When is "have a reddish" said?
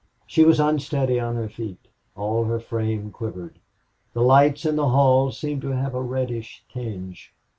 5.75-6.63